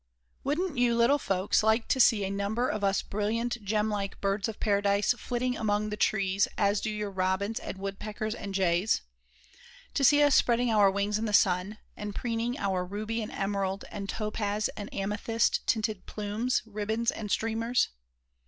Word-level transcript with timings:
Wouldn't 0.43 0.79
you 0.79 0.95
little 0.95 1.19
folks 1.19 1.61
like 1.61 1.87
to 1.89 1.99
see 1.99 2.25
a 2.25 2.31
number 2.31 2.67
of 2.67 2.83
us 2.83 3.03
brilliant, 3.03 3.63
gem 3.63 3.87
like 3.91 4.19
Birds 4.19 4.49
of 4.49 4.59
Paradise 4.59 5.13
flitting 5.13 5.55
among 5.55 5.89
the 5.91 5.95
trees 5.95 6.47
as 6.57 6.81
do 6.81 6.89
your 6.89 7.11
Robins 7.11 7.59
and 7.59 7.77
Woodpeckers 7.77 8.33
and 8.33 8.55
Jays? 8.55 9.01
To 9.93 10.03
see 10.03 10.23
us 10.23 10.33
spreading 10.33 10.71
our 10.71 10.89
wings 10.89 11.19
in 11.19 11.25
the 11.25 11.33
sun, 11.33 11.77
and 11.95 12.15
preening 12.15 12.57
our 12.57 12.83
ruby 12.83 13.21
and 13.21 13.31
emerald 13.31 13.85
and 13.91 14.09
topaz 14.09 14.69
and 14.69 14.91
amethyst 14.91 15.67
tinted 15.67 16.07
plumes, 16.07 16.63
ribbons, 16.65 17.11
and 17.11 17.29
streamers? 17.29 17.89